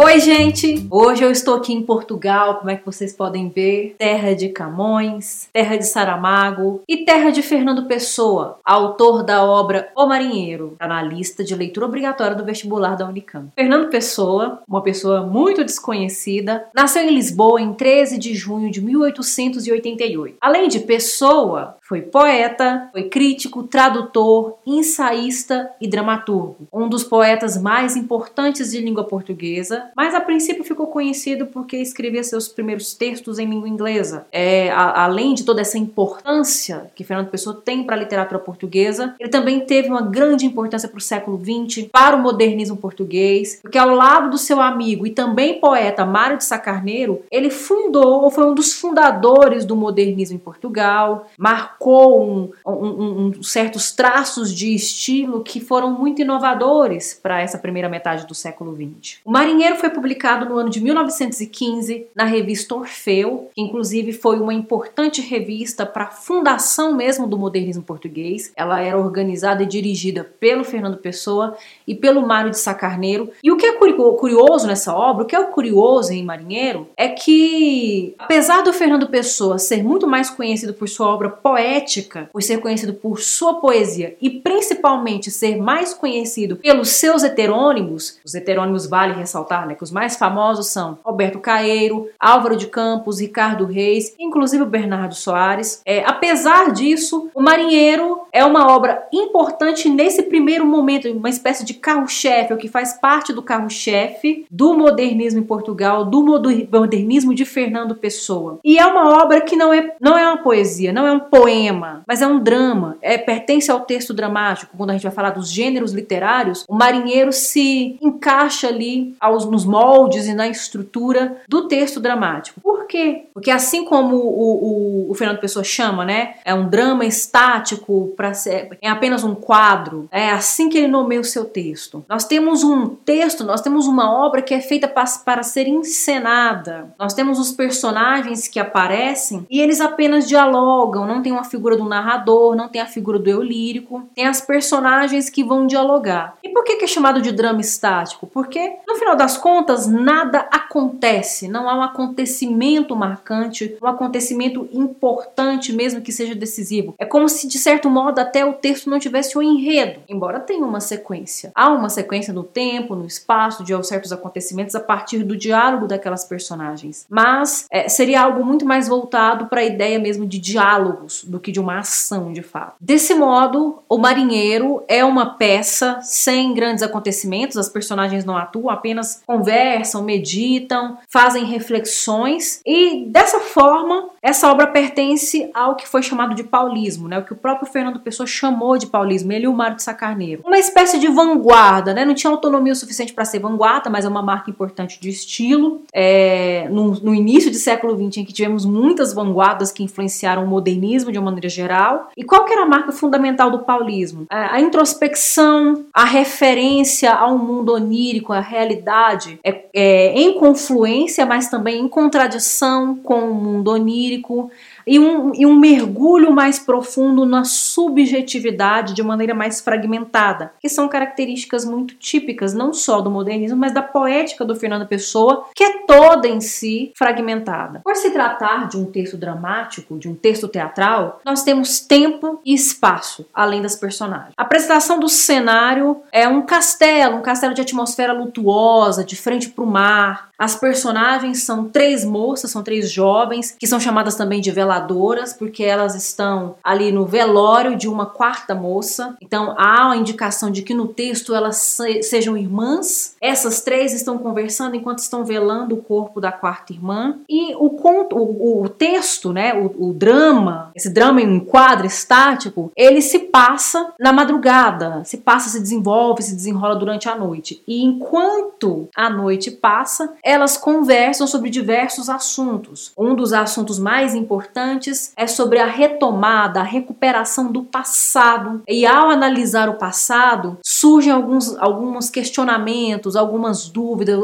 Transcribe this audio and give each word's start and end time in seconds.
Oi, 0.00 0.20
gente! 0.20 0.86
Hoje 0.90 1.22
eu 1.22 1.30
estou 1.30 1.56
aqui 1.56 1.72
em 1.72 1.82
Portugal, 1.82 2.58
como 2.58 2.70
é 2.70 2.76
que 2.76 2.86
vocês 2.86 3.12
podem 3.12 3.48
ver? 3.48 3.96
Terra 3.98 4.34
de 4.34 4.48
Camões, 4.48 5.48
terra 5.52 5.76
de 5.76 5.86
Saramago 5.86 6.82
e 6.88 7.04
terra 7.04 7.30
de 7.30 7.42
Fernando 7.42 7.86
Pessoa, 7.86 8.58
autor 8.64 9.22
da 9.22 9.44
obra 9.44 9.90
O 9.96 10.06
Marinheiro, 10.06 10.74
está 10.74 10.86
na 10.86 11.02
lista 11.02 11.42
de 11.42 11.54
leitura 11.54 11.86
obrigatória 11.86 12.36
do 12.36 12.44
vestibular 12.44 12.96
da 12.96 13.06
Unicamp. 13.08 13.48
Fernando 13.54 13.90
Pessoa, 13.90 14.62
uma 14.66 14.82
pessoa 14.82 15.26
muito 15.26 15.64
desconhecida, 15.64 16.66
nasceu 16.72 17.02
em 17.02 17.14
Lisboa 17.14 17.60
em 17.60 17.74
13 17.74 18.18
de 18.18 18.34
junho 18.34 18.70
de 18.70 18.80
1888. 18.80 20.36
Além 20.40 20.68
de 20.68 20.78
Pessoa, 20.78 21.76
foi 21.88 22.02
poeta, 22.02 22.90
foi 22.92 23.04
crítico, 23.04 23.62
tradutor, 23.62 24.58
ensaísta 24.66 25.70
e 25.80 25.88
dramaturgo. 25.88 26.68
Um 26.70 26.86
dos 26.86 27.02
poetas 27.02 27.56
mais 27.56 27.96
importantes 27.96 28.72
de 28.72 28.80
língua 28.80 29.04
portuguesa, 29.04 29.90
mas 29.96 30.14
a 30.14 30.20
princípio 30.20 30.62
ficou 30.62 30.88
conhecido 30.88 31.46
porque 31.46 31.78
escrevia 31.78 32.22
seus 32.22 32.46
primeiros 32.46 32.92
textos 32.92 33.38
em 33.38 33.48
língua 33.48 33.66
inglesa. 33.66 34.26
É, 34.30 34.70
a, 34.70 35.04
além 35.04 35.32
de 35.32 35.44
toda 35.44 35.62
essa 35.62 35.78
importância 35.78 36.90
que 36.94 37.02
Fernando 37.02 37.30
Pessoa 37.30 37.58
tem 37.64 37.82
para 37.82 37.96
a 37.96 38.00
literatura 38.00 38.38
portuguesa, 38.38 39.14
ele 39.18 39.30
também 39.30 39.60
teve 39.60 39.88
uma 39.88 40.02
grande 40.02 40.44
importância 40.44 40.90
para 40.90 40.98
o 40.98 41.00
século 41.00 41.40
XX, 41.42 41.88
para 41.90 42.16
o 42.16 42.22
modernismo 42.22 42.76
português, 42.76 43.60
porque 43.62 43.78
ao 43.78 43.94
lado 43.94 44.28
do 44.28 44.36
seu 44.36 44.60
amigo 44.60 45.06
e 45.06 45.10
também 45.10 45.58
poeta 45.58 46.04
Mário 46.04 46.36
de 46.36 46.44
Sacarneiro, 46.44 47.22
ele 47.30 47.48
fundou 47.48 48.24
ou 48.24 48.30
foi 48.30 48.44
um 48.44 48.54
dos 48.54 48.74
fundadores 48.74 49.64
do 49.64 49.74
modernismo 49.74 50.36
em 50.36 50.38
Portugal, 50.38 51.26
marcou 51.38 51.77
marcou 51.78 52.28
um, 52.28 52.50
um, 52.66 53.26
um, 53.38 53.42
certos 53.42 53.92
traços 53.92 54.52
de 54.52 54.74
estilo 54.74 55.42
que 55.42 55.60
foram 55.60 55.92
muito 55.92 56.20
inovadores 56.20 57.18
para 57.22 57.40
essa 57.40 57.56
primeira 57.56 57.88
metade 57.88 58.26
do 58.26 58.34
século 58.34 58.74
XX. 58.74 59.18
O 59.24 59.30
Marinheiro 59.30 59.76
foi 59.76 59.88
publicado 59.90 60.46
no 60.46 60.58
ano 60.58 60.68
de 60.68 60.80
1915 60.80 62.08
na 62.14 62.24
revista 62.24 62.74
Orfeu, 62.74 63.48
que 63.54 63.62
inclusive 63.62 64.12
foi 64.12 64.40
uma 64.40 64.52
importante 64.52 65.20
revista 65.20 65.86
para 65.86 66.04
a 66.04 66.10
fundação 66.10 66.94
mesmo 66.94 67.26
do 67.26 67.38
modernismo 67.38 67.82
português. 67.82 68.52
Ela 68.56 68.80
era 68.80 68.98
organizada 68.98 69.62
e 69.62 69.66
dirigida 69.66 70.24
pelo 70.24 70.64
Fernando 70.64 70.96
Pessoa 70.96 71.56
e 71.86 71.94
pelo 71.94 72.26
Mário 72.26 72.50
de 72.50 72.58
Sacarneiro. 72.58 73.30
E 73.42 73.52
o 73.52 73.56
que 73.56 73.66
é 73.66 73.72
curioso 73.72 74.66
nessa 74.66 74.94
obra, 74.94 75.22
o 75.22 75.26
que 75.26 75.36
é 75.36 75.44
curioso 75.44 76.12
em 76.12 76.24
Marinheiro, 76.24 76.88
é 76.96 77.08
que 77.08 78.14
apesar 78.18 78.62
do 78.62 78.72
Fernando 78.72 79.06
Pessoa 79.06 79.58
ser 79.58 79.82
muito 79.82 80.06
mais 80.06 80.28
conhecido 80.28 80.74
por 80.74 80.88
sua 80.88 81.06
obra 81.06 81.28
poética 81.28 81.67
poética, 81.68 82.30
por 82.32 82.42
ser 82.42 82.58
conhecido 82.58 82.94
por 82.94 83.20
sua 83.20 83.54
poesia 83.54 84.16
e 84.22 84.30
principalmente 84.30 85.30
ser 85.30 85.56
mais 85.58 85.92
conhecido 85.92 86.56
pelos 86.56 86.88
seus 86.90 87.22
heterônimos, 87.22 88.18
os 88.24 88.34
heterônimos 88.34 88.86
vale 88.86 89.12
ressaltar, 89.12 89.66
né, 89.66 89.74
que 89.74 89.82
os 89.82 89.90
mais 89.90 90.16
famosos 90.16 90.68
são 90.68 90.98
Roberto 91.04 91.38
Caeiro, 91.38 92.08
Álvaro 92.18 92.56
de 92.56 92.66
Campos, 92.66 93.20
Ricardo 93.20 93.66
Reis, 93.66 94.14
inclusive 94.18 94.62
o 94.62 94.66
Bernardo 94.66 95.14
Soares. 95.14 95.82
É, 95.84 96.02
apesar 96.04 96.72
disso, 96.72 97.30
o 97.34 97.42
Marinheiro 97.42 98.22
é 98.32 98.44
uma 98.44 98.72
obra 98.74 99.06
importante 99.12 99.88
nesse 99.88 100.22
primeiro 100.22 100.64
momento, 100.64 101.10
uma 101.10 101.28
espécie 101.28 101.64
de 101.64 101.74
carro-chefe, 101.74 102.54
o 102.54 102.56
que 102.56 102.68
faz 102.68 102.94
parte 102.94 103.32
do 103.32 103.42
carro-chefe 103.42 104.46
do 104.50 104.74
modernismo 104.74 105.40
em 105.40 105.44
Portugal, 105.44 106.04
do 106.04 106.22
modernismo 106.22 107.34
de 107.34 107.44
Fernando 107.44 107.94
Pessoa. 107.94 108.58
E 108.64 108.78
é 108.78 108.86
uma 108.86 109.22
obra 109.22 109.40
que 109.40 109.56
não 109.56 109.72
é, 109.72 109.94
não 110.00 110.16
é 110.16 110.26
uma 110.26 110.38
poesia, 110.38 110.92
não 110.92 111.06
é 111.06 111.12
um 111.12 111.20
poema 111.20 111.57
poema, 111.58 112.02
mas 112.06 112.22
é 112.22 112.26
um 112.26 112.38
drama, 112.38 112.96
é 113.02 113.18
pertence 113.18 113.70
ao 113.70 113.80
texto 113.80 114.14
dramático. 114.14 114.76
Quando 114.76 114.90
a 114.90 114.92
gente 114.92 115.02
vai 115.02 115.12
falar 115.12 115.30
dos 115.30 115.50
gêneros 115.50 115.92
literários, 115.92 116.64
o 116.68 116.74
marinheiro 116.74 117.32
se 117.32 117.98
encaixa 118.00 118.68
ali 118.68 119.14
aos, 119.20 119.44
nos 119.44 119.64
moldes 119.64 120.26
e 120.26 120.34
na 120.34 120.48
estrutura 120.48 121.38
do 121.48 121.66
texto 121.66 122.00
dramático. 122.00 122.60
Por 122.60 122.86
quê? 122.86 123.26
Porque 123.34 123.50
assim 123.50 123.84
como 123.84 124.16
o, 124.16 125.06
o, 125.06 125.10
o 125.10 125.14
Fernando 125.14 125.40
Pessoa 125.40 125.64
chama, 125.64 126.04
né, 126.04 126.34
é 126.44 126.54
um 126.54 126.68
drama 126.68 127.04
estático 127.04 128.12
para 128.16 128.34
ser 128.34 128.78
é 128.80 128.88
apenas 128.88 129.24
um 129.24 129.34
quadro. 129.34 130.08
É 130.10 130.30
assim 130.30 130.68
que 130.68 130.78
ele 130.78 130.88
nomeia 130.88 131.20
o 131.20 131.24
seu 131.24 131.44
texto. 131.44 132.04
Nós 132.08 132.24
temos 132.24 132.62
um 132.62 132.88
texto, 132.88 133.44
nós 133.44 133.60
temos 133.60 133.86
uma 133.86 134.10
obra 134.10 134.42
que 134.42 134.54
é 134.54 134.60
feita 134.60 134.86
para, 134.86 135.04
para 135.24 135.42
ser 135.42 135.66
encenada. 135.66 136.94
Nós 136.98 137.14
temos 137.14 137.38
os 137.38 137.52
personagens 137.52 138.46
que 138.46 138.60
aparecem 138.60 139.46
e 139.50 139.60
eles 139.60 139.80
apenas 139.80 140.28
dialogam, 140.28 141.06
não 141.06 141.22
tem 141.22 141.32
uma 141.32 141.44
figura 141.48 141.76
do 141.76 141.84
narrador, 141.84 142.54
não 142.54 142.68
tem 142.68 142.80
a 142.80 142.86
figura 142.86 143.18
do 143.18 143.28
eu 143.28 143.42
lírico, 143.42 144.08
tem 144.14 144.26
as 144.26 144.40
personagens 144.40 145.30
que 145.30 145.42
vão 145.42 145.66
dialogar. 145.66 146.36
E 146.42 146.48
por 146.50 146.64
que, 146.64 146.76
que 146.76 146.84
é 146.84 146.88
chamado 146.88 147.20
de 147.20 147.32
drama 147.32 147.60
estático? 147.60 148.26
Porque, 148.26 148.76
no 148.86 148.96
final 148.96 149.16
das 149.16 149.36
contas, 149.36 149.86
nada 149.86 150.46
acontece, 150.50 151.48
não 151.48 151.68
há 151.68 151.74
um 151.76 151.82
acontecimento 151.82 152.94
marcante, 152.94 153.76
um 153.82 153.86
acontecimento 153.86 154.68
importante, 154.72 155.72
mesmo 155.72 156.00
que 156.00 156.12
seja 156.12 156.34
decisivo. 156.34 156.94
É 156.98 157.04
como 157.04 157.28
se, 157.28 157.48
de 157.48 157.58
certo 157.58 157.88
modo, 157.88 158.18
até 158.18 158.44
o 158.44 158.52
texto 158.52 158.90
não 158.90 158.98
tivesse 158.98 159.36
um 159.36 159.42
enredo, 159.42 160.00
embora 160.08 160.40
tenha 160.40 160.64
uma 160.64 160.80
sequência. 160.80 161.52
Há 161.54 161.70
uma 161.70 161.88
sequência 161.88 162.32
no 162.32 162.44
tempo, 162.44 162.94
no 162.94 163.06
espaço, 163.06 163.64
de 163.64 163.78
certos 163.84 164.12
acontecimentos 164.12 164.74
a 164.74 164.80
partir 164.80 165.22
do 165.22 165.36
diálogo 165.36 165.86
daquelas 165.86 166.24
personagens. 166.24 167.06
Mas 167.08 167.66
é, 167.70 167.88
seria 167.88 168.22
algo 168.22 168.44
muito 168.44 168.66
mais 168.66 168.88
voltado 168.88 169.46
para 169.46 169.60
a 169.60 169.64
ideia 169.64 169.98
mesmo 169.98 170.26
de 170.26 170.38
diálogos 170.38 171.24
do 171.24 171.37
que 171.40 171.52
de 171.52 171.60
uma 171.60 171.78
ação 171.78 172.32
de 172.32 172.42
fato. 172.42 172.76
Desse 172.80 173.14
modo, 173.14 173.82
O 173.88 173.98
Marinheiro 173.98 174.82
é 174.88 175.04
uma 175.04 175.36
peça 175.36 175.98
sem 176.02 176.54
grandes 176.54 176.82
acontecimentos, 176.82 177.56
as 177.56 177.68
personagens 177.68 178.24
não 178.24 178.36
atuam, 178.36 178.70
apenas 178.70 179.22
conversam, 179.26 180.02
meditam, 180.02 180.98
fazem 181.08 181.44
reflexões 181.44 182.60
e 182.66 183.06
dessa 183.06 183.40
forma 183.40 184.10
essa 184.22 184.50
obra 184.50 184.66
pertence 184.66 185.50
ao 185.54 185.76
que 185.76 185.88
foi 185.88 186.02
chamado 186.02 186.34
de 186.34 186.44
paulismo, 186.44 187.08
né? 187.08 187.18
O 187.18 187.24
que 187.24 187.32
o 187.32 187.36
próprio 187.36 187.70
Fernando 187.70 188.00
Pessoa 188.00 188.26
chamou 188.26 188.76
de 188.76 188.86
paulismo, 188.86 189.32
ele 189.32 189.44
e 189.44 189.48
o 189.48 189.52
Mário 189.52 189.76
de 189.76 189.82
Sacarneiro. 189.82 190.42
Uma 190.44 190.58
espécie 190.58 190.98
de 190.98 191.08
vanguarda, 191.08 191.94
né? 191.94 192.04
Não 192.04 192.14
tinha 192.14 192.30
autonomia 192.30 192.72
o 192.72 192.76
suficiente 192.76 193.12
para 193.12 193.24
ser 193.24 193.38
vanguarda, 193.38 193.88
mas 193.90 194.04
é 194.04 194.08
uma 194.08 194.22
marca 194.22 194.50
importante 194.50 195.00
de 195.00 195.08
estilo. 195.08 195.82
É, 195.92 196.68
no, 196.70 196.92
no 197.00 197.14
início 197.14 197.50
do 197.50 197.56
século 197.56 197.94
XX, 197.94 198.18
em 198.18 198.24
que 198.24 198.32
tivemos 198.32 198.64
muitas 198.64 199.12
vanguardas 199.12 199.70
que 199.70 199.82
influenciaram 199.82 200.44
o 200.44 200.46
modernismo 200.46 201.12
de 201.12 201.18
uma 201.18 201.26
maneira 201.26 201.48
geral. 201.48 202.10
E 202.16 202.24
qual 202.24 202.44
que 202.44 202.52
era 202.52 202.62
a 202.62 202.66
marca 202.66 202.92
fundamental 202.92 203.50
do 203.50 203.60
paulismo? 203.60 204.26
É, 204.30 204.36
a 204.36 204.60
introspecção, 204.60 205.86
a 205.92 206.04
referência 206.04 207.12
ao 207.12 207.38
mundo 207.38 207.72
onírico, 207.72 208.32
a 208.32 208.40
realidade, 208.40 209.38
é, 209.44 209.52
é, 209.74 210.12
em 210.12 210.34
confluência, 210.38 211.24
mas 211.26 211.48
também 211.48 211.80
em 211.80 211.88
contradição 211.88 212.96
com 212.96 213.30
o 213.30 213.34
mundo 213.34 213.70
onírico 213.70 214.50
e 214.88 214.98
um, 214.98 215.32
e 215.34 215.44
um 215.44 215.54
mergulho 215.54 216.32
mais 216.32 216.58
profundo 216.58 217.26
na 217.26 217.44
subjetividade 217.44 218.94
de 218.94 219.02
maneira 219.02 219.34
mais 219.34 219.60
fragmentada, 219.60 220.52
que 220.58 220.68
são 220.68 220.88
características 220.88 221.64
muito 221.64 221.94
típicas 221.94 222.54
não 222.54 222.72
só 222.72 223.00
do 223.00 223.10
modernismo, 223.10 223.58
mas 223.58 223.72
da 223.72 223.82
poética 223.82 224.44
do 224.44 224.56
Fernando 224.56 224.86
Pessoa, 224.86 225.46
que 225.54 225.62
é 225.62 225.78
toda 225.86 226.26
em 226.26 226.40
si 226.40 226.92
fragmentada. 226.96 227.80
Por 227.84 227.94
se 227.96 228.10
tratar 228.10 228.68
de 228.68 228.78
um 228.78 228.86
texto 228.86 229.16
dramático, 229.16 229.98
de 229.98 230.08
um 230.08 230.14
texto 230.14 230.48
teatral, 230.48 231.20
nós 231.24 231.42
temos 231.42 231.80
tempo 231.80 232.40
e 232.44 232.54
espaço, 232.54 233.26
além 233.34 233.60
das 233.60 233.76
personagens. 233.76 234.32
A 234.36 234.42
apresentação 234.42 234.98
do 234.98 235.08
cenário 235.08 236.00
é 236.10 236.26
um 236.26 236.42
castelo, 236.42 237.16
um 237.16 237.22
castelo 237.22 237.52
de 237.52 237.60
atmosfera 237.60 238.12
lutuosa, 238.12 239.04
de 239.04 239.16
frente 239.16 239.50
para 239.50 239.64
o 239.64 239.66
mar. 239.66 240.27
As 240.38 240.54
personagens 240.54 241.42
são 241.42 241.68
três 241.68 242.04
moças, 242.04 242.50
são 242.50 242.62
três 242.62 242.90
jovens, 242.90 243.56
que 243.58 243.66
são 243.66 243.80
chamadas 243.80 244.14
também 244.14 244.40
de 244.40 244.52
veladoras 244.52 245.32
porque 245.32 245.64
elas 245.64 245.94
estão 245.94 246.54
ali 246.62 246.92
no 246.92 247.04
velório 247.04 247.76
de 247.76 247.88
uma 247.88 248.06
quarta 248.06 248.54
moça. 248.54 249.16
Então 249.20 249.54
há 249.58 249.86
uma 249.86 249.96
indicação 249.96 250.50
de 250.50 250.62
que 250.62 250.74
no 250.74 250.86
texto 250.86 251.34
elas 251.34 251.56
se, 251.56 252.02
sejam 252.02 252.36
irmãs. 252.36 253.16
Essas 253.20 253.62
três 253.62 253.92
estão 253.92 254.18
conversando 254.18 254.76
enquanto 254.76 255.00
estão 255.00 255.24
velando 255.24 255.74
o 255.74 255.82
corpo 255.82 256.20
da 256.20 256.30
quarta 256.30 256.72
irmã. 256.72 257.18
E 257.28 257.54
o 257.56 257.70
conto, 257.70 258.16
o, 258.16 258.62
o 258.62 258.68
texto, 258.68 259.32
né, 259.32 259.54
o, 259.54 259.88
o 259.88 259.92
drama, 259.92 260.70
esse 260.74 260.90
drama 260.90 261.20
em 261.20 261.28
um 261.28 261.40
quadro 261.40 261.86
estático, 261.86 262.70
ele 262.76 263.02
se 263.02 263.18
passa 263.18 263.92
na 263.98 264.12
madrugada, 264.12 265.02
se 265.04 265.16
passa, 265.16 265.48
se 265.48 265.60
desenvolve, 265.60 266.22
se 266.22 266.34
desenrola 266.34 266.76
durante 266.76 267.08
a 267.08 267.16
noite. 267.16 267.62
E 267.66 267.82
enquanto 267.82 268.88
a 268.94 269.10
noite 269.10 269.50
passa, 269.50 270.12
elas 270.28 270.58
conversam 270.58 271.26
sobre 271.26 271.48
diversos 271.48 272.10
assuntos. 272.10 272.92
Um 272.98 273.14
dos 273.14 273.32
assuntos 273.32 273.78
mais 273.78 274.14
importantes 274.14 275.10
é 275.16 275.26
sobre 275.26 275.58
a 275.58 275.64
retomada, 275.64 276.60
a 276.60 276.64
recuperação 276.64 277.50
do 277.50 277.62
passado. 277.62 278.62
E 278.68 278.84
ao 278.84 279.08
analisar 279.08 279.70
o 279.70 279.78
passado, 279.78 280.58
surgem 280.62 281.10
alguns, 281.10 281.56
alguns 281.56 282.10
questionamentos, 282.10 283.16
algumas 283.16 283.70
dúvidas, 283.70 284.20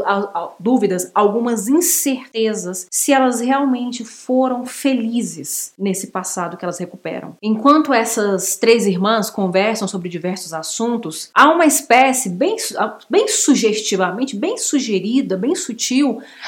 dúvidas, 0.61 1.11
algumas 1.15 1.69
incertezas 1.69 2.87
se 2.91 3.11
elas 3.11 3.41
realmente 3.41 4.05
foram 4.05 4.67
felizes 4.67 5.73
nesse 5.79 6.09
passado 6.09 6.59
que 6.59 6.67
elas 6.67 6.79
recuperam. 6.79 7.35
Enquanto 7.43 7.95
essas 7.95 8.57
três 8.57 8.87
irmãs 8.87 9.31
conversam 9.31 9.89
sobre 9.89 10.11
diversos 10.11 10.53
assuntos, 10.53 11.31
há 11.33 11.51
uma 11.51 11.65
espécie 11.65 12.29
bem, 12.29 12.57
bem 13.09 13.27
sugestivamente, 13.27 14.37
bem 14.37 14.59
sugerida, 14.59 15.37
bem 15.37 15.55
sutil, 15.55 15.94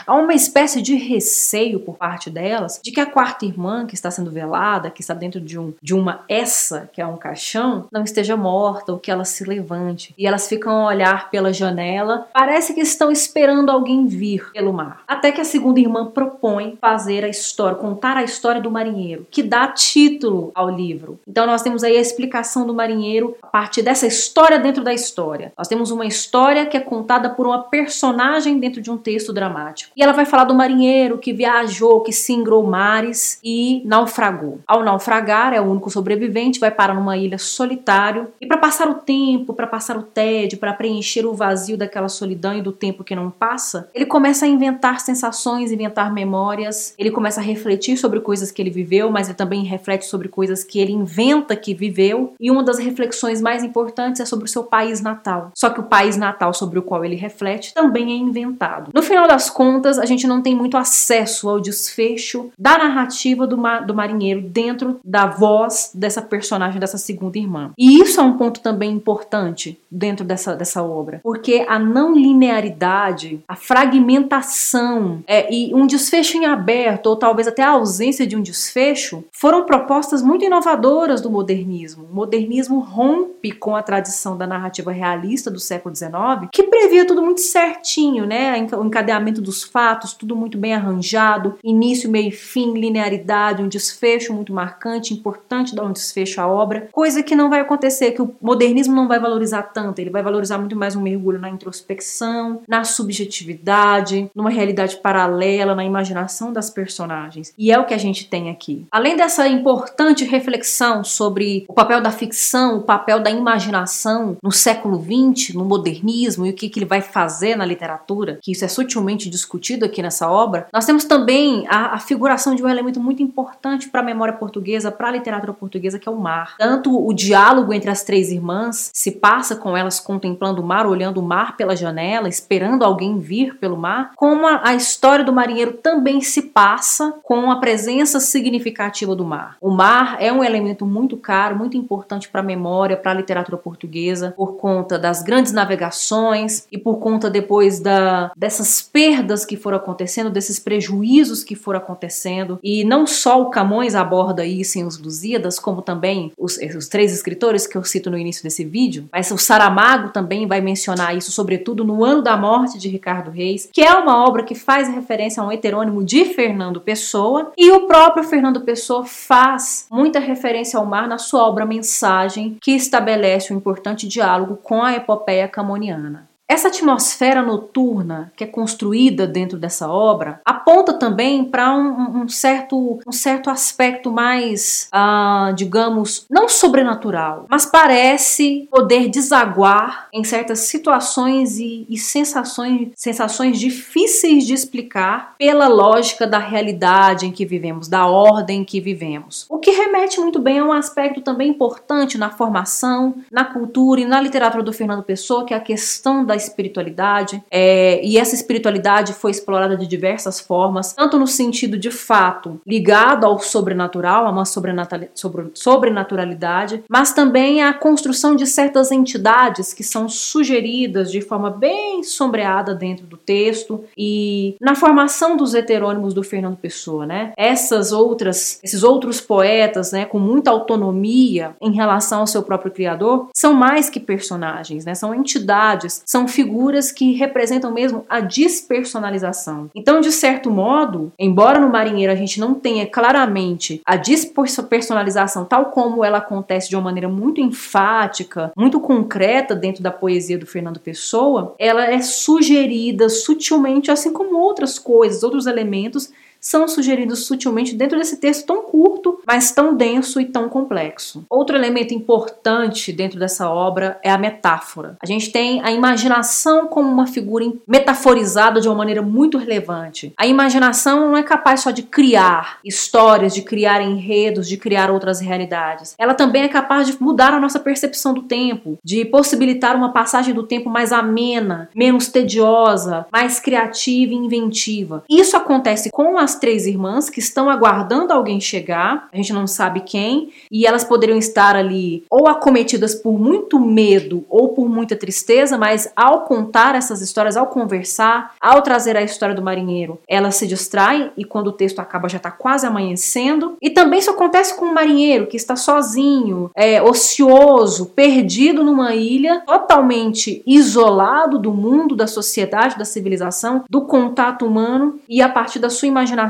há 0.07 0.15
uma 0.15 0.35
espécie 0.35 0.83
de 0.83 0.95
receio 0.95 1.81
por 1.81 1.97
parte 1.97 2.31
delas 2.31 2.81
de 2.83 2.91
que 2.91 3.01
a 3.01 3.07
quarta 3.07 3.45
irmã 3.45 3.87
que 3.87 3.95
está 3.95 4.11
sendo 4.11 4.31
velada, 4.31 4.91
que 4.91 5.01
está 5.01 5.15
dentro 5.15 5.41
de, 5.41 5.59
um, 5.59 5.73
de 5.83 5.95
uma 5.95 6.25
essa, 6.29 6.89
que 6.93 7.01
é 7.01 7.07
um 7.07 7.17
caixão, 7.17 7.87
não 7.93 8.03
esteja 8.03 8.37
morta 8.37 8.93
ou 8.93 8.99
que 8.99 9.11
ela 9.11 9.25
se 9.25 9.45
levante. 9.45 10.15
E 10.17 10.27
elas 10.27 10.49
ficam 10.49 10.73
a 10.73 10.87
olhar 10.87 11.31
pela 11.31 11.53
janela, 11.53 12.29
parece 12.33 12.75
que 12.75 12.81
estão 12.81 13.11
esperando 13.11 13.71
alguém 13.71 14.07
vir 14.07 14.51
pelo 14.53 14.73
mar. 14.73 15.03
Até 15.07 15.33
que 15.33 15.41
a 15.41 15.45
segunda 15.45 15.81
irmã 15.81 16.07
propõe 16.07 16.77
fazer 16.81 17.25
a 17.25 17.29
história, 17.29 17.77
contar 17.77 18.17
a 18.17 18.23
história 18.23 18.61
do 18.61 18.71
marinheiro, 18.71 19.27
que 19.31 19.43
dá 19.43 19.69
título 19.69 20.51
ao 20.55 20.69
livro. 20.69 21.19
Então 21.27 21.47
nós 21.47 21.63
temos 21.63 21.83
aí 21.85 21.97
a 21.97 22.01
explicação 22.01 22.67
do 22.67 22.75
marinheiro 22.75 23.37
a 23.43 23.47
partir 23.47 23.83
dessa 23.83 24.07
história 24.07 24.59
dentro 24.59 24.83
da 24.83 24.93
história. 24.93 25.53
Nós 25.57 25.69
temos 25.69 25.91
uma 25.91 26.07
história 26.07 26.67
que 26.67 26.77
é 26.77 26.81
contada 26.81 27.31
por 27.31 27.47
uma 27.47 27.63
personagem 27.65 28.59
dentro 28.59 28.81
de 28.81 28.91
um 28.91 28.97
texto 28.97 29.33
dramático. 29.37 29.93
E 29.97 30.03
ela 30.03 30.13
vai 30.13 30.25
falar 30.25 30.45
do 30.45 30.55
marinheiro 30.55 31.19
que 31.19 31.33
viajou, 31.33 32.01
que 32.01 32.13
singrou 32.13 32.67
mares 32.67 33.39
e 33.45 33.83
naufragou. 33.85 34.61
Ao 34.67 34.83
naufragar, 34.83 35.53
é 35.53 35.61
o 35.61 35.71
único 35.71 35.91
sobrevivente, 35.91 36.59
vai 36.59 36.71
parar 36.71 36.95
numa 36.95 37.17
ilha 37.17 37.39
solitário 37.39 38.29
e 38.41 38.47
para 38.47 38.57
passar 38.57 38.89
o 38.89 38.95
tempo, 38.95 39.53
para 39.53 39.67
passar 39.67 39.97
o 39.97 40.03
tédio, 40.03 40.59
para 40.59 40.73
preencher 40.73 41.27
o 41.27 41.35
vazio 41.35 41.77
daquela 41.77 42.09
solidão 42.09 42.57
e 42.57 42.63
do 42.63 42.73
tempo 42.73 43.05
que 43.05 43.15
não 43.15 43.31
passa, 43.31 43.89
ele 43.95 44.07
começa 44.07 44.47
a 44.47 44.49
inventar 44.49 45.01
sensações, 45.01 45.71
inventar 45.71 46.13
memórias, 46.13 46.95
ele 46.99 47.11
começa 47.11 47.41
a 47.41 47.45
refletir 47.45 47.97
sobre 47.97 48.21
coisas 48.21 48.51
que 48.51 48.63
ele 48.63 48.71
viveu, 48.71 49.11
mas 49.11 49.29
ele 49.29 49.37
também 49.37 49.63
reflete 49.65 50.07
sobre 50.07 50.29
coisas 50.29 50.65
que 50.65 50.79
ele 50.79 50.93
inventa 50.93 51.55
que 51.55 51.75
viveu. 51.75 52.35
E 52.41 52.51
uma 52.51 52.63
das 52.63 52.79
reflexões 52.79 53.41
mais 53.41 53.63
importantes 53.63 54.21
é 54.21 54.25
sobre 54.25 54.47
o 54.47 54.49
seu 54.49 54.65
país 54.65 55.01
natal. 55.01 55.51
Só 55.55 55.71
que 55.71 55.81
o 55.81 55.85
país 55.85 56.17
natal 56.17 56.53
sobre 56.55 56.79
o 56.79 56.83
qual 56.83 57.05
ele 57.05 57.17
reflete 57.17 57.75
também 57.75 58.13
é 58.13 58.17
inventado. 58.17 58.91
No 58.95 59.03
final 59.03 59.26
das 59.27 59.51
contas, 59.51 59.99
a 59.99 60.05
gente 60.05 60.27
não 60.27 60.43
tem 60.43 60.55
muito 60.55 60.77
acesso 60.77 61.49
ao 61.49 61.61
desfecho 61.61 62.51
da 62.59 62.79
narrativa 62.79 63.47
do, 63.47 63.57
ma 63.57 63.81
do 63.81 63.95
marinheiro 63.95 64.41
dentro 64.41 65.01
da 65.05 65.27
voz 65.27 65.91
dessa 65.95 66.23
personagem, 66.23 66.81
dessa 66.81 66.99
segunda 66.99 67.39
irmã. 67.39 67.73
E 67.79 68.01
isso 68.01 68.21
é 68.21 68.23
um 68.23 68.37
ponto 68.37 68.61
também 68.61 68.93
importante 68.93 69.79
dentro 69.91 70.25
dessa, 70.25 70.55
dessa 70.55 70.83
obra, 70.83 71.21
porque 71.23 71.65
a 71.69 71.79
não 71.79 72.15
linearidade, 72.15 73.41
a 73.49 73.57
fragmentação 73.57 75.23
é, 75.27 75.53
e 75.53 75.75
um 75.75 75.87
desfecho 75.87 76.37
em 76.37 76.45
aberto, 76.45 77.07
ou 77.07 77.17
talvez 77.17 77.49
até 77.49 77.63
a 77.63 77.71
ausência 77.71 78.27
de 78.27 78.37
um 78.37 78.43
desfecho, 78.43 79.25
foram 79.33 79.65
propostas 79.65 80.23
muito 80.23 80.45
inovadoras 80.45 81.21
do 81.21 81.31
modernismo. 81.31 82.07
O 82.11 82.15
modernismo 82.15 82.81
rompe 82.81 83.53
com 83.53 83.77
a 83.77 83.83
tradição 83.83 84.37
da 84.37 84.47
narrativa 84.47 84.93
realista 84.93 85.51
do 85.51 85.59
século 85.61 85.95
XIX, 85.95 86.49
que 86.53 86.65
previa 86.65 87.07
tudo 87.07 87.23
muito 87.23 87.41
certinho, 87.41 88.27
né? 88.27 88.67
O 88.77 88.85
encadeamento 88.85 89.16
dos 89.41 89.63
fatos, 89.63 90.13
tudo 90.13 90.37
muito 90.37 90.59
bem 90.59 90.75
arranjado, 90.75 91.59
início, 91.63 92.11
meio 92.11 92.29
e 92.29 92.33
fim, 92.33 92.75
linearidade, 92.75 93.63
um 93.63 93.69
desfecho 93.69 94.33
muito 94.33 94.53
marcante, 94.53 95.15
importante 95.15 95.75
dar 95.75 95.85
um 95.85 95.93
desfecho 95.93 96.41
à 96.41 96.47
obra, 96.47 96.89
coisa 96.93 97.23
que 97.23 97.37
não 97.37 97.51
vai 97.51 97.61
acontecer, 97.61 98.13
que 98.13 98.23
o 98.23 98.35
modernismo 98.41 98.95
não 98.95 99.09
vai 99.09 99.19
valorizar 99.19 99.63
tanto, 99.63 99.99
ele 99.99 100.11
vai 100.11 100.23
valorizar 100.23 100.59
muito 100.59 100.77
mais 100.77 100.97
um 100.97 101.03
mergulho 101.03 101.39
na 101.39 101.51
introspecção, 101.51 102.63
na 102.69 102.85
subjetividade, 102.85 104.31
numa 104.35 104.51
realidade 104.51 104.97
paralela, 104.97 105.75
na 105.75 105.85
imaginação 105.85 106.53
das 106.53 106.71
personagens. 106.71 107.53
E 107.59 107.71
é 107.71 107.79
o 107.79 107.87
que 107.87 107.95
a 107.95 107.99
gente 107.99 108.29
tem 108.29 108.51
aqui. 108.51 108.87
Além 108.91 109.17
dessa 109.17 109.47
importante 109.49 110.25
reflexão 110.25 111.05
sobre 111.05 111.65
o 111.69 111.75
papel 111.75 112.01
da 112.01 112.11
ficção, 112.11 112.79
o 112.79 112.83
papel 112.83 113.21
da 113.21 113.31
imaginação 113.31 114.37
no 114.43 114.53
século 114.53 115.03
XX, 115.03 115.55
no 115.55 115.65
modernismo 115.65 116.47
e 116.47 116.51
o 116.51 116.55
que, 116.55 116.69
que 116.69 116.79
ele 116.79 116.87
vai 116.87 117.01
fazer 117.01 117.57
na 117.57 117.65
literatura, 117.65 118.39
que 118.43 118.53
isso 118.53 118.65
é 118.65 118.69
sutilmente 118.97 119.29
discutido 119.29 119.85
aqui 119.85 120.01
nessa 120.03 120.31
obra, 120.31 120.67
nós 120.73 120.87
temos 120.87 121.05
também 121.05 121.67
a, 121.69 121.95
a 121.95 121.99
figuração 121.99 122.55
de 122.55 122.63
um 122.63 122.69
elemento 122.69 122.99
muito 122.99 123.23
importante 123.23 123.89
para 123.89 124.01
a 124.01 124.05
memória 124.05 124.35
portuguesa, 124.35 124.91
para 124.91 125.09
a 125.09 125.11
literatura 125.11 125.53
portuguesa, 125.53 125.99
que 125.99 126.09
é 126.09 126.13
o 126.13 126.17
mar. 126.17 126.55
Tanto 126.59 127.07
o 127.07 127.13
diálogo 127.13 127.73
entre 127.73 127.91
as 127.91 128.03
três 128.03 128.31
irmãs 128.31 128.91
se 128.95 129.13
passa 129.13 129.55
com 129.55 129.77
elas 129.77 130.01
contemplando 130.01 130.63
o 130.63 130.65
mar, 130.65 130.87
olhando 130.87 131.19
o 131.19 131.23
mar 131.23 131.57
pela 131.57 131.77
janela, 131.77 132.29
esperando 132.29 132.85
alguém 132.85 133.19
vir 133.19 133.57
pelo 133.59 133.77
mar, 133.77 134.13
como 134.17 134.47
a, 134.47 134.63
a 134.65 134.75
história 134.75 135.25
do 135.25 135.33
marinheiro 135.33 135.75
também 135.75 136.21
se 136.21 136.43
passa 136.43 137.13
com 137.23 137.51
a 137.51 137.57
presença 137.57 138.19
significativa 138.19 139.15
do 139.15 139.25
mar. 139.25 139.57
O 139.61 139.71
mar 139.71 140.17
é 140.21 140.33
um 140.33 140.43
elemento 140.43 140.87
muito 140.87 141.17
caro, 141.17 141.57
muito 141.57 141.77
importante 141.77 142.29
para 142.29 142.41
a 142.41 142.45
memória, 142.45 142.97
para 142.97 143.11
a 143.11 143.15
literatura 143.15 143.59
portuguesa, 143.59 144.33
por 144.37 144.57
conta 144.57 144.99
das 144.99 145.23
grandes 145.23 145.53
navegações 145.53 146.67
e 146.73 146.79
por 146.79 146.99
conta 146.99 147.29
depois 147.29 147.81
da, 147.81 148.31
dessas 148.37 148.86
perdas 148.87 149.45
que 149.45 149.57
foram 149.57 149.77
acontecendo, 149.77 150.31
desses 150.31 150.59
prejuízos 150.59 151.45
que 151.45 151.55
foram 151.55 151.79
acontecendo. 151.79 152.59
E 152.63 152.85
não 152.85 153.07
só 153.07 153.41
o 153.41 153.51
Camões 153.51 153.95
aborda 153.95 154.45
isso 154.45 154.79
em 154.79 154.85
Os 154.85 154.99
Lusíadas, 154.99 155.59
como 155.59 155.83
também 155.83 156.33
os, 156.39 156.59
os 156.77 156.89
três 156.89 157.13
escritores 157.13 157.67
que 157.67 157.77
eu 157.77 157.85
cito 157.85 158.11
no 158.11 158.19
início 158.19 158.43
desse 158.43 158.65
vídeo, 158.65 159.09
mas 159.13 159.31
o 159.31 159.39
Saramago 159.39 160.11
também 160.11 160.47
vai 160.47 160.61
mencionar 160.61 161.17
isso, 161.17 161.31
sobretudo 161.33 161.85
no 161.85 162.05
ano 162.05 162.23
da 162.23 162.37
morte 162.37 162.79
de 162.79 162.89
Ricardo 162.89 163.31
Reis, 163.31 163.69
que 163.73 163.83
é 163.83 163.93
uma 163.95 164.25
obra 164.25 164.43
que 164.43 164.55
faz 164.55 164.89
referência 164.89 165.43
a 165.43 165.47
um 165.47 165.53
heterônimo 165.53 166.05
de 166.05 166.25
Fernando 166.27 166.81
Pessoa, 166.81 167.53
e 167.57 167.71
o 167.71 167.87
próprio 167.87 168.25
Fernando 168.25 168.61
Pessoa 168.61 169.05
faz 169.05 169.87
muita 169.91 170.19
referência 170.19 170.79
ao 170.79 170.87
mar 170.87 171.09
na 171.09 171.19
sua 171.19 171.47
obra 171.47 171.67
Mensagem, 171.67 172.57
que 172.61 172.73
estabelece 172.73 173.53
um 173.53 173.57
importante 173.57 174.07
diálogo 174.07 174.57
com 174.63 174.83
a 174.83 174.95
epopeia 174.95 175.49
camoniana. 175.49 176.26
Essa 176.49 176.69
atmosfera 176.69 177.43
noturna 177.43 178.33
que 178.37 178.45
é 178.45 178.47
construída 178.47 179.27
dentro 179.27 179.59
dessa 179.59 179.89
obra 179.89 180.41
aponta 180.45 180.93
também 180.93 181.45
para 181.45 181.75
um, 181.75 182.23
um, 182.23 182.29
certo, 182.29 183.01
um 183.05 183.11
certo 183.11 183.51
aspecto 183.51 184.13
mais, 184.13 184.89
ah, 184.93 185.53
digamos, 185.57 186.25
não 186.31 186.49
sobrenatural, 186.49 187.47
mas 187.51 187.67
parece 187.67 188.69
poder 188.71 189.09
desaguar 189.09 190.07
em 190.13 190.23
certas 190.23 190.61
situações 190.61 191.59
e, 191.59 191.85
e 191.89 191.99
sensações, 191.99 192.91
sensações 192.95 193.59
difíceis 193.59 194.47
de 194.47 194.55
explicar 194.55 195.35
pela 195.37 195.67
lógica 195.67 196.29
da 196.29 196.39
realidade 196.39 197.27
em 197.27 197.33
que 197.33 197.45
vivemos, 197.45 197.89
da 197.89 198.07
ordem 198.07 198.61
em 198.61 198.65
que 198.65 198.81
vivemos. 198.81 199.47
O 199.49 199.59
que 199.59 199.73
remete 199.73 200.21
muito 200.21 200.39
bem 200.39 200.61
a 200.61 200.65
um 200.65 200.73
aspecto 200.73 201.21
também 201.21 201.51
importante 201.51 202.17
na 202.17 202.31
formação, 202.31 203.17
na 203.33 203.45
cultura 203.45 204.01
e 204.01 204.07
na 204.07 204.21
literatura 204.21 204.63
do 204.63 204.73
Fernando 204.73 205.03
Pessoa, 205.03 205.45
que 205.45 205.53
é 205.53 205.57
a 205.57 205.61
questão 205.61 206.25
da 206.25 206.36
espiritualidade, 206.37 207.43
é, 207.51 208.05
e 208.05 208.19
essa 208.19 208.35
espiritualidade 208.35 209.13
foi 209.13 209.31
explorada 209.31 209.77
de 209.77 209.87
diversas 209.87 210.39
formas, 210.39 210.93
tanto 210.93 211.19
no 211.19 211.27
sentido 211.27 211.79
de 211.79 211.91
fato 211.91 212.61
ligado 212.67 213.25
ao 213.25 213.39
sobrenatural, 213.39 214.27
a 214.27 214.31
uma 214.31 214.45
sobrenaturalidade, 214.45 216.85
mas 216.89 217.13
também 217.13 217.63
a 217.63 217.73
construção 217.73 218.37
de 218.37 218.47
certas 218.47 218.93
entidades 218.93 219.73
que 219.73 219.83
são 219.83 220.09
sugeridas 220.09 221.11
de 221.11 221.21
forma 221.21 221.51
bem 221.51 222.03
sombreada 222.03 222.75
dentro 222.75 223.07
do 223.07 223.17
texto 223.17 223.85
e 223.97 224.57
na 224.61 224.75
formação 224.75 225.37
dos 225.37 225.55
heterônimos 225.55 226.15
do 226.15 226.23
Fernando 226.23 226.57
Pessoa, 226.57 227.07
né? 227.07 227.33
Essas 227.37 227.93
outras, 227.93 228.61
esses 228.63 228.83
outros 228.83 229.21
poetas, 229.21 229.93
né, 229.93 230.05
com 230.05 230.19
muita 230.19 230.51
autonomia 230.51 231.57
em 231.61 231.73
relação 231.73 232.21
ao 232.21 232.27
seu 232.27 232.43
próprio 232.43 232.73
criador, 232.73 233.29
são 233.35 233.55
mais 233.55 233.89
que 233.89 234.01
personagens, 234.01 234.85
né? 234.85 234.95
São 234.95 235.15
entidades, 235.15 236.03
são 236.05 236.26
figuras 236.27 236.93
que 236.93 237.13
representam 237.13 237.73
mesmo 237.73 238.05
a 238.09 238.21
despersonalização. 238.21 239.71
Então, 239.75 240.01
de 240.01 240.13
certo 240.13 240.51
modo, 240.51 241.13
embora 241.19 241.59
no 241.59 241.69
Marinheiro 241.69 242.13
a 242.13 242.17
gente 242.17 242.41
não 242.41 242.55
tenha 242.55 242.87
claramente 242.87 243.81
a 243.85 243.97
despersonalização 243.97 245.45
tal 245.45 245.67
como 245.67 246.05
ela 246.05 246.19
acontece 246.19 246.69
de 246.69 246.77
uma 246.77 246.83
maneira 246.83 247.09
muito 247.09 247.41
enfática, 247.41 248.53
muito 248.57 248.81
concreta 248.81 249.55
dentro 249.55 249.83
da 249.83 249.91
poesia 249.91 250.39
do 250.39 250.47
Fernando 250.47 250.81
Pessoa, 250.81 251.55
ela 251.59 251.87
é 251.87 252.01
sugerida 252.01 253.09
sutilmente, 253.09 253.91
assim 253.91 254.13
como 254.13 254.39
outras 254.39 254.79
coisas, 254.79 255.23
outros 255.23 255.47
elementos 255.47 256.11
são 256.47 256.69
sugeridos 256.69 257.27
sutilmente 257.27 257.75
dentro 257.75 257.99
desse 257.99 258.19
texto 258.19 258.47
tão 258.47 258.63
curto, 258.63 259.19
mas 259.27 259.51
tão 259.51 259.75
denso 259.75 260.21
e 260.21 260.27
tão 260.27 260.49
complexo. 260.49 261.27
Outro 261.29 261.57
elemento 261.57 261.93
importante 261.93 262.93
dentro 262.93 263.19
dessa 263.19 263.51
obra 263.51 263.99
é 264.01 264.13
a 264.13 264.17
metáfora. 264.17 264.97
A 265.03 265.07
gente 265.07 265.33
tem 265.33 265.61
a 265.65 265.73
imaginação 265.73 266.69
como 266.69 266.89
uma 266.89 267.09
figura 267.09 267.53
metaforizada 267.67 268.61
de 268.61 268.69
uma 268.69 268.77
maneira 268.77 269.03
muito 269.03 269.39
relevante. 269.39 270.15
A 270.17 270.25
imaginação 270.25 271.01
não 271.01 271.17
é 271.17 271.25
capaz 271.25 271.63
só 271.63 271.73
de 271.73 271.83
criar 271.83 272.61
histórias, 272.65 273.35
de 273.35 273.43
criar 273.43 273.81
enredos, 273.81 274.47
de 274.47 274.57
criar 274.57 274.89
outras 274.89 275.19
realidades. 275.19 275.97
Ela 275.99 276.15
também 276.15 276.45
é 276.45 276.49
capaz 276.49 276.87
de 276.87 276.97
mudar 277.03 277.35
a 277.35 277.41
nossa 277.41 277.59
percepção 277.59 278.15
do 278.15 278.23
tempo, 278.23 278.79
de 278.85 279.05
possibilitar 279.05 279.75
uma 279.75 279.93
passagem 279.93 280.33
do 280.33 280.45
tempo 280.45 280.71
mais 280.71 280.93
amena, 280.93 281.69
menos 281.75 282.07
tediosa, 282.07 283.05
mais 283.13 283.41
criativa 283.41 284.13
e 284.13 284.17
inventiva. 284.17 285.03
Isso 285.11 285.37
acontece 285.37 285.91
com 285.91 286.17
as 286.17 286.36
três 286.37 286.67
irmãs 286.67 287.11
que 287.11 287.21
estão 287.21 287.49
aguardando 287.49 288.13
alguém 288.13 288.41
chegar, 288.41 289.09
a 289.13 289.17
gente 289.17 289.33
não 289.33 289.47
sabe 289.47 289.81
quem, 289.81 290.31
e 290.51 290.67
elas 290.67 290.85
poderiam 290.85 291.19
estar 291.19 291.57
ali 291.57 292.05
ou 292.11 292.29
acometidas 292.29 292.95
por 292.95 293.19
muito 293.19 293.59
medo 293.59 294.25
ou 294.29 294.51
por 294.51 294.69
muita 294.69 294.97
tristeza, 294.97 295.59
mas 295.59 295.91
ao 295.97 296.23
contar 296.23 296.75
essas 296.75 297.01
histórias, 297.01 297.37
ao 297.37 297.47
conversar, 297.47 298.35
ao 298.41 298.63
trazer 298.63 298.97
a 298.97 299.03
história 299.03 299.35
do 299.35 299.43
marinheiro, 299.43 299.99
elas 300.09 300.37
se 300.37 300.47
distraem 300.47 301.11
e 301.17 301.25
quando 301.25 301.49
o 301.49 301.53
texto 301.53 301.79
acaba 301.79 302.09
já 302.09 302.17
está 302.19 302.31
quase 302.31 302.67
amanhecendo. 302.67 303.57
E 303.61 303.71
também 303.71 303.99
isso 303.99 304.11
acontece 304.11 304.57
com 304.57 304.67
o 304.67 304.75
marinheiro 304.75 305.27
que 305.27 305.37
está 305.37 305.57
sozinho, 305.57 306.51
é, 306.55 306.83
ocioso, 306.83 307.87
perdido 307.87 308.63
numa 308.63 308.95
ilha, 308.95 309.43
totalmente 309.47 310.43
isolado 310.47 311.39
do 311.39 311.53
mundo, 311.53 311.97
da 311.97 312.07
sociedade, 312.07 312.79
da 312.79 312.85
civilização, 312.85 313.65
do 313.69 313.83
contato 313.83 314.47
humano, 314.47 315.01
e 315.09 315.23
a 315.23 315.29
partir 315.29 315.59
da 315.59 315.71
sua 315.71 315.89
imaginação 315.89 316.26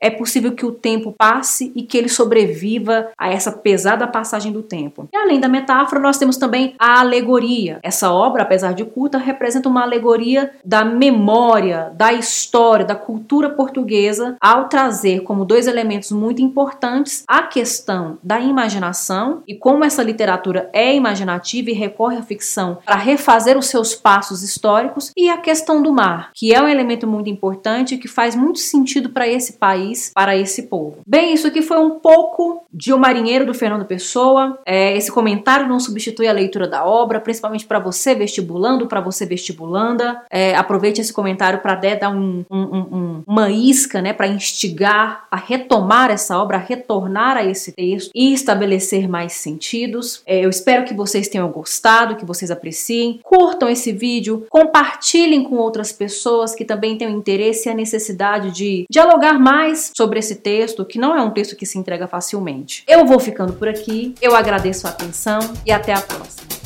é 0.00 0.10
possível 0.10 0.52
que 0.52 0.66
o 0.66 0.72
tempo 0.72 1.14
passe 1.16 1.72
e 1.74 1.82
que 1.82 1.96
ele 1.96 2.08
sobreviva 2.08 3.08
a 3.18 3.30
essa 3.30 3.52
pesada 3.52 4.06
passagem 4.06 4.52
do 4.52 4.62
tempo. 4.62 5.08
E 5.12 5.16
além 5.16 5.40
da 5.40 5.48
metáfora, 5.48 6.00
nós 6.00 6.18
temos 6.18 6.36
também 6.36 6.74
a 6.78 7.00
alegoria. 7.00 7.78
Essa 7.82 8.10
obra, 8.12 8.42
apesar 8.42 8.72
de 8.72 8.84
curta, 8.84 9.18
representa 9.18 9.68
uma 9.68 9.82
alegoria 9.82 10.50
da 10.64 10.84
memória, 10.84 11.92
da 11.94 12.12
história, 12.12 12.84
da 12.84 12.94
cultura 12.94 13.50
portuguesa, 13.50 14.36
ao 14.40 14.68
trazer 14.68 15.20
como 15.20 15.44
dois 15.44 15.66
elementos 15.66 16.10
muito 16.12 16.42
importantes 16.42 17.24
a 17.26 17.42
questão 17.42 18.18
da 18.22 18.40
imaginação 18.40 19.42
e 19.46 19.54
como 19.54 19.84
essa 19.84 20.02
literatura 20.02 20.70
é 20.72 20.94
imaginativa 20.94 21.70
e 21.70 21.74
recorre 21.74 22.16
à 22.16 22.22
ficção 22.22 22.78
para 22.84 22.96
refazer 22.96 23.56
os 23.56 23.66
seus 23.66 23.94
passos 23.94 24.42
históricos, 24.42 25.12
e 25.16 25.28
a 25.28 25.36
questão 25.36 25.82
do 25.82 25.92
mar, 25.92 26.30
que 26.34 26.54
é 26.54 26.60
um 26.60 26.68
elemento 26.68 27.06
muito 27.06 27.30
importante 27.30 27.94
e 27.94 27.98
que 27.98 28.08
faz 28.08 28.34
muito 28.34 28.58
sentido 28.58 29.10
para 29.16 29.26
esse 29.26 29.54
país, 29.54 30.12
para 30.14 30.36
esse 30.36 30.64
povo. 30.64 30.98
Bem, 31.06 31.32
isso 31.32 31.46
aqui 31.46 31.62
foi 31.62 31.78
um 31.78 31.98
pouco 31.98 32.66
de 32.70 32.92
O 32.92 32.98
Marinheiro 32.98 33.46
do 33.46 33.54
Fernando 33.54 33.86
Pessoa. 33.86 34.58
É, 34.66 34.94
esse 34.94 35.10
comentário 35.10 35.66
não 35.66 35.80
substitui 35.80 36.28
a 36.28 36.32
leitura 36.32 36.68
da 36.68 36.84
obra, 36.84 37.18
principalmente 37.18 37.64
para 37.64 37.78
você 37.78 38.14
vestibulando, 38.14 38.86
para 38.86 39.00
você 39.00 39.24
vestibulanda. 39.24 40.20
É, 40.30 40.54
aproveite 40.54 41.00
esse 41.00 41.14
comentário 41.14 41.60
para 41.60 41.76
dar 41.76 42.10
um, 42.10 42.44
um, 42.50 42.58
um, 42.58 43.22
uma 43.26 43.50
isca, 43.50 44.02
né, 44.02 44.12
para 44.12 44.28
instigar 44.28 45.26
a 45.30 45.36
retomar 45.36 46.10
essa 46.10 46.38
obra, 46.38 46.58
a 46.58 46.60
retornar 46.60 47.38
a 47.38 47.44
esse 47.44 47.72
texto 47.72 48.10
e 48.14 48.34
estabelecer 48.34 49.08
mais 49.08 49.32
sentidos. 49.32 50.20
É, 50.26 50.44
eu 50.44 50.50
espero 50.50 50.84
que 50.84 50.92
vocês 50.92 51.26
tenham 51.26 51.48
gostado, 51.48 52.16
que 52.16 52.26
vocês 52.26 52.50
apreciem. 52.50 53.20
Curtam 53.22 53.70
esse 53.70 53.92
vídeo, 53.92 54.44
compartilhem 54.50 55.42
com 55.42 55.56
outras 55.56 55.90
pessoas 55.90 56.54
que 56.54 56.66
também 56.66 56.98
tenham 56.98 57.14
interesse 57.14 57.66
e 57.66 57.72
a 57.72 57.74
necessidade 57.74 58.50
de 58.50 58.84
dialogar 59.06 59.38
mais 59.38 59.92
sobre 59.96 60.18
esse 60.18 60.34
texto, 60.36 60.84
que 60.84 60.98
não 60.98 61.16
é 61.16 61.22
um 61.22 61.30
texto 61.30 61.54
que 61.54 61.64
se 61.64 61.78
entrega 61.78 62.08
facilmente. 62.08 62.82
Eu 62.88 63.06
vou 63.06 63.20
ficando 63.20 63.52
por 63.52 63.68
aqui, 63.68 64.14
eu 64.20 64.34
agradeço 64.34 64.86
a 64.86 64.90
atenção 64.90 65.38
e 65.64 65.70
até 65.70 65.92
a 65.92 66.00
próxima. 66.00 66.56